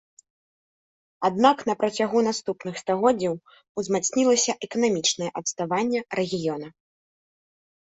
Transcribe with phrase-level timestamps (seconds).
[1.27, 3.37] Аднак на працягу наступных стагоддзяў
[3.83, 6.67] узмацнілася эканамічнае адставанне рэгіёна.